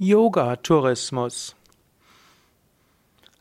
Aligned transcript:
Yoga-Tourismus 0.00 1.54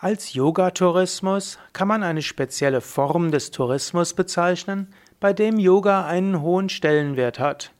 Als 0.00 0.34
Yoga-Tourismus 0.34 1.60
kann 1.72 1.86
man 1.86 2.02
eine 2.02 2.22
spezielle 2.22 2.80
Form 2.80 3.30
des 3.30 3.52
Tourismus 3.52 4.14
bezeichnen, 4.14 4.92
bei 5.20 5.32
dem 5.32 5.60
Yoga 5.60 6.06
einen 6.06 6.42
hohen 6.42 6.68
Stellenwert 6.68 7.38
hat. 7.38 7.70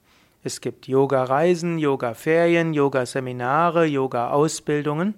Es 0.44 0.60
gibt 0.60 0.86
Yoga-Reisen, 0.86 1.80
Yoga-Ferien, 1.80 2.72
Yoga-Seminare, 2.72 3.86
Yoga-Ausbildungen. 3.86 5.14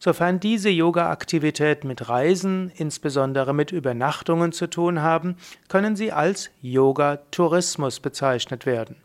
Sofern 0.00 0.40
diese 0.40 0.70
Yoga-Aktivitäten 0.70 1.86
mit 1.86 2.08
Reisen, 2.08 2.72
insbesondere 2.74 3.54
mit 3.54 3.70
Übernachtungen 3.70 4.50
zu 4.50 4.66
tun 4.66 5.02
haben, 5.02 5.36
können 5.68 5.94
sie 5.94 6.10
als 6.10 6.50
Yoga-Tourismus 6.62 8.00
bezeichnet 8.00 8.66
werden. 8.66 8.96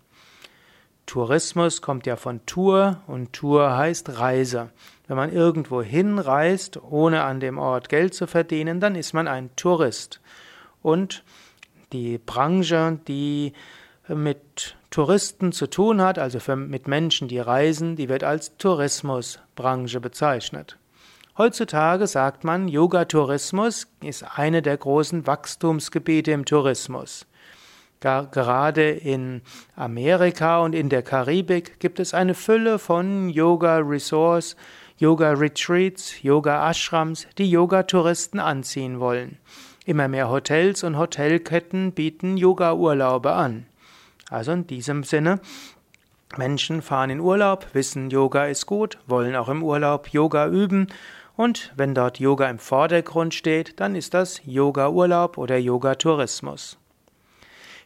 Tourismus 1.06 1.82
kommt 1.82 2.06
ja 2.06 2.16
von 2.16 2.46
Tour 2.46 3.02
und 3.08 3.34
Tour 3.34 3.76
heißt 3.76 4.18
Reise. 4.20 4.70
Wenn 5.08 5.18
man 5.18 5.32
irgendwo 5.32 5.82
hinreist, 5.82 6.82
ohne 6.82 7.24
an 7.24 7.40
dem 7.40 7.58
Ort 7.58 7.90
Geld 7.90 8.14
zu 8.14 8.26
verdienen, 8.26 8.80
dann 8.80 8.96
ist 8.96 9.14
man 9.14 9.28
ein 9.28 9.56
Tourist. 9.56 10.22
Und 10.82 11.24
die 11.92 12.18
Branche, 12.18 13.00
die 13.08 13.54
mit 14.08 14.76
Touristen 14.90 15.52
zu 15.52 15.68
tun 15.68 16.02
hat, 16.02 16.20
also 16.20 16.40
für, 16.40 16.56
mit 16.56 16.88
Menschen, 16.88 17.28
die 17.28 17.40
reisen, 17.40 17.96
die 17.96 18.10
wird 18.10 18.24
als 18.24 18.58
Tourismusbranche 18.58 20.00
bezeichnet. 20.00 20.78
Heutzutage 21.38 22.06
sagt 22.06 22.44
man, 22.44 22.68
Yoga-Tourismus 22.68 23.88
ist 24.04 24.24
eine 24.38 24.62
der 24.62 24.78
großen 24.78 25.26
Wachstumsgebiete 25.26 26.32
im 26.32 26.46
Tourismus. 26.46 27.26
Gerade 28.04 28.90
in 28.90 29.42
Amerika 29.78 30.60
und 30.60 30.76
in 30.76 30.90
der 30.90 31.04
Karibik 31.04 31.80
gibt 31.80 32.02
es 32.02 32.14
eine 32.14 32.34
Fülle 32.34 32.78
von 32.78 33.30
Yoga-Resorts, 33.30 34.58
Yoga-Retreats, 34.98 36.22
Yoga-Ashrams, 36.22 37.28
die 37.38 37.50
Yoga-Touristen 37.50 38.42
anziehen 38.42 39.00
wollen. 39.00 39.38
Immer 39.86 40.10
mehr 40.10 40.30
Hotels 40.30 40.84
und 40.84 40.98
Hotelketten 40.98 41.94
bieten 41.94 42.36
Yoga-Urlaube 42.36 43.32
an. 43.32 43.68
Also 44.30 44.52
in 44.52 44.68
diesem 44.68 45.06
Sinne, 45.06 45.40
Menschen 46.36 46.82
fahren 46.82 47.10
in 47.10 47.22
Urlaub, 47.22 47.68
wissen, 47.72 48.10
Yoga 48.10 48.48
ist 48.48 48.66
gut, 48.66 48.98
wollen 49.08 49.38
auch 49.38 49.48
im 49.48 49.64
Urlaub 49.64 50.10
Yoga 50.10 50.48
üben 50.48 50.88
und 51.38 51.72
wenn 51.78 51.96
dort 51.96 52.20
Yoga 52.20 52.50
im 52.50 52.60
Vordergrund 52.60 53.34
steht, 53.34 53.80
dann 53.80 53.96
ist 53.96 54.14
das 54.14 54.42
Yoga-Urlaub 54.44 55.38
oder 55.38 55.58
Yoga-Tourismus. 55.58 56.78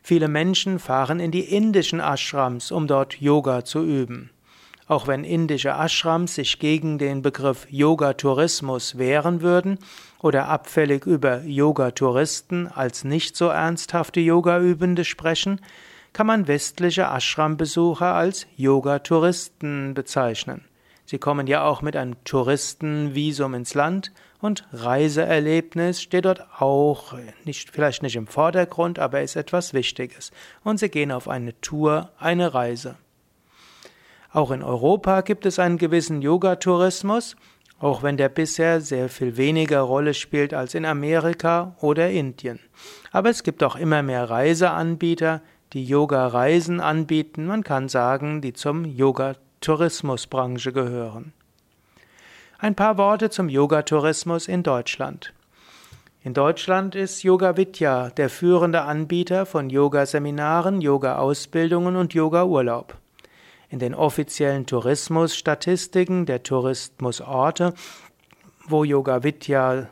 Viele 0.08 0.30
Menschen 0.30 0.80
fahren 0.80 1.20
in 1.20 1.32
die 1.32 1.54
indischen 1.54 2.00
Ashrams, 2.00 2.72
um 2.72 2.88
dort 2.88 3.20
Yoga 3.20 3.66
zu 3.66 3.84
üben. 3.84 4.30
Auch 4.88 5.06
wenn 5.06 5.26
indische 5.26 5.72
Ashrams 5.78 6.36
sich 6.36 6.60
gegen 6.60 6.98
den 6.98 7.22
Begriff 7.22 7.68
Yoga-Tourismus 7.70 8.98
wehren 8.98 9.42
würden 9.42 9.80
oder 10.22 10.48
abfällig 10.48 11.06
über 11.06 11.42
Yoga-Touristen 11.42 12.70
als 12.70 13.04
nicht 13.04 13.36
so 13.36 13.48
ernsthafte 13.48 14.22
Yoga-Übende 14.22 15.04
sprechen, 15.04 15.60
kann 16.14 16.28
man 16.28 16.48
westliche 16.48 17.04
Ashram-Besucher 17.08 18.14
als 18.14 18.48
Yoga-Touristen 18.56 19.94
bezeichnen. 19.94 20.64
Sie 21.10 21.20
kommen 21.20 21.48
ja 21.48 21.64
auch 21.64 21.82
mit 21.82 21.96
einem 21.96 22.22
Touristenvisum 22.26 23.54
ins 23.54 23.74
Land 23.74 24.12
und 24.42 24.68
Reiseerlebnis 24.74 26.02
steht 26.02 26.26
dort 26.26 26.46
auch 26.60 27.14
nicht, 27.46 27.70
vielleicht 27.70 28.04
nicht 28.04 28.18
im 28.18 28.28
Vordergrund, 28.28 29.00
aber 29.00 29.22
ist 29.22 29.38
etwas 29.38 29.74
Wichtiges. 29.74 30.32
Und 30.66 30.82
sie 30.82 30.90
gehen 30.90 31.14
auf 31.14 31.30
eine 31.30 31.60
Tour, 31.62 32.12
eine 32.20 32.54
Reise. 32.54 32.96
Auch 34.34 34.52
in 34.52 34.62
Europa 34.62 35.22
gibt 35.22 35.46
es 35.46 35.60
einen 35.60 35.78
gewissen 35.78 36.22
Yoga-Tourismus, 36.22 37.38
auch 37.80 38.04
wenn 38.04 38.18
der 38.18 38.28
bisher 38.28 38.82
sehr 38.82 39.08
viel 39.08 39.38
weniger 39.38 39.80
Rolle 39.80 40.14
spielt 40.14 40.54
als 40.54 40.76
in 40.76 40.84
Amerika 40.84 41.74
oder 41.80 42.10
Indien. 42.10 42.60
Aber 43.14 43.30
es 43.30 43.44
gibt 43.44 43.64
auch 43.64 43.78
immer 43.78 44.04
mehr 44.04 44.30
Reiseanbieter, 44.30 45.42
die 45.72 45.86
Yoga-Reisen 45.86 46.82
anbieten. 46.82 47.46
Man 47.46 47.64
kann 47.64 47.88
sagen, 47.88 48.42
die 48.42 48.52
zum 48.52 48.84
Yoga-Tourismusbranche 49.58 50.72
gehören. 50.72 51.34
Ein 52.60 52.76
paar 52.76 52.98
Worte 52.98 53.30
zum 53.30 53.50
Yogatourismus 53.50 54.48
in 54.48 54.64
Deutschland. 54.64 55.34
In 56.24 56.34
Deutschland 56.34 56.96
ist 56.96 57.24
Yoga 57.24 57.58
Vidya 57.58 58.10
der 58.10 58.30
führende 58.30 58.82
Anbieter 58.84 59.46
von 59.46 59.70
Yoga-Seminaren, 59.70 60.82
Yoga-Ausbildungen 60.82 61.96
und 61.96 62.14
Yoga-Urlaub. 62.14 62.96
In 63.70 63.80
den 63.80 63.94
offiziellen 63.94 64.66
Tourismusstatistiken 64.66 66.26
der 66.26 66.44
Tourismusorte, 66.44 67.74
wo 68.68 68.84
Yoga 68.84 69.24
Vidya 69.24 69.88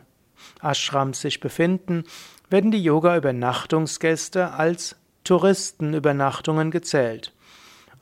Ashrams 0.62 1.22
sich 1.22 1.40
befinden, 1.40 2.04
werden 2.50 2.72
die 2.72 2.84
Yoga-Übernachtungsgäste 2.84 4.52
als 4.52 4.96
Touristenübernachtungen 5.24 6.72
gezählt. 6.72 7.34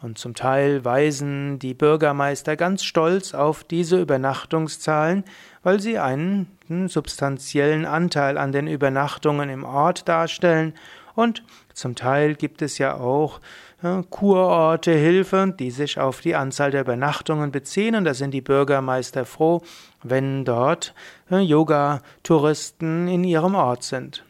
Und 0.04 0.18
zum 0.18 0.36
Teil 0.36 0.84
weisen 0.84 1.60
die 1.60 1.74
Bürgermeister 1.74 2.58
ganz 2.58 2.84
stolz 2.84 3.34
auf 3.34 3.64
diese 3.64 4.02
Übernachtungszahlen, 4.02 5.24
weil 5.64 5.80
sie 5.80 5.98
einen 5.98 6.48
substanziellen 6.88 7.86
Anteil 7.86 8.38
an 8.38 8.52
den 8.52 8.68
Übernachtungen 8.68 9.50
im 9.50 9.64
Ort 9.64 10.10
darstellen. 10.10 10.74
Und 11.16 11.42
zum 11.74 11.96
Teil 11.96 12.36
gibt 12.36 12.62
es 12.62 12.80
ja 12.80 12.96
auch 12.98 13.40
ja, 13.82 14.04
Kurorte, 14.10 14.92
Hilfe, 14.92 15.56
die 15.58 15.72
sich 15.72 15.98
auf 15.98 16.20
die 16.20 16.36
Anzahl 16.36 16.72
der 16.72 16.82
Übernachtungen 16.82 17.54
beziehen. 17.54 17.96
Und 17.96 18.04
da 18.04 18.14
sind 18.14 18.32
die 18.32 18.42
Bürgermeister 18.42 19.24
froh, 19.24 19.62
wenn 20.04 20.44
dort 20.44 20.94
ja, 21.30 21.40
Yoga-Touristen 21.40 23.08
in 23.08 23.24
ihrem 23.24 23.56
Ort 23.56 23.84
sind. 23.84 24.26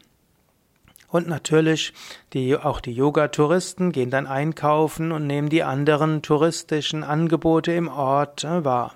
Und 1.14 1.28
natürlich, 1.28 1.92
die, 2.32 2.56
auch 2.56 2.80
die 2.80 2.90
Yoga-Touristen 2.90 3.92
gehen 3.92 4.10
dann 4.10 4.26
einkaufen 4.26 5.12
und 5.12 5.28
nehmen 5.28 5.48
die 5.48 5.62
anderen 5.62 6.22
touristischen 6.22 7.04
Angebote 7.04 7.70
im 7.70 7.86
Ort 7.86 8.42
äh, 8.42 8.64
wahr. 8.64 8.94